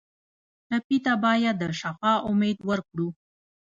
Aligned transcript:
ټپي 0.69 0.97
ته 1.05 1.13
باید 1.23 1.55
د 1.61 1.63
شفا 1.79 2.13
امید 2.29 2.57
ورکړو. 2.69 3.07